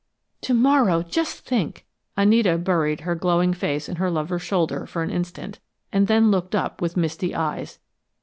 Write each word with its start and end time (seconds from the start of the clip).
"To 0.41 0.55
morrow! 0.55 1.03
Just 1.03 1.41
think!" 1.45 1.85
Anita 2.17 2.57
buried 2.57 3.01
her 3.01 3.13
glowing 3.13 3.53
face 3.53 3.87
in 3.87 3.97
her 3.97 4.09
lover's 4.09 4.41
shoulder 4.41 4.87
for 4.87 5.03
an 5.03 5.11
instant, 5.11 5.59
and 5.93 6.07
then 6.07 6.31
looked 6.31 6.55
up 6.55 6.81
with 6.81 6.97
misty 6.97 7.35
eyes. 7.35 7.77